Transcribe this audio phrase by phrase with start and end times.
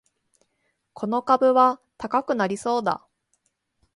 [0.93, 3.07] この株は高くなりそうだ